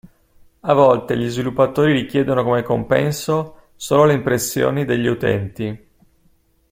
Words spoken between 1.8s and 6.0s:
richiedono come compenso solo le impressioni degli utenti.